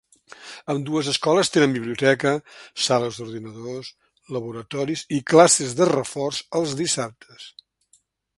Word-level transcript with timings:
Ambdues 0.73 1.09
escoles 1.11 1.51
tenen 1.57 1.75
biblioteca, 1.75 2.31
sales 2.85 3.19
d'ordinadors, 3.19 3.91
laboratoris 4.39 5.05
i 5.19 5.21
classes 5.35 5.77
de 5.83 5.89
reforç 5.93 6.41
els 6.63 6.75
dissabtes. 6.83 7.49